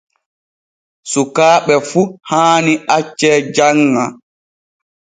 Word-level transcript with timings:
Sukaaɓe 1.11 1.73
fu 1.89 2.01
haani 2.29 2.73
acce 2.95 3.31
janŋa. 3.55 4.03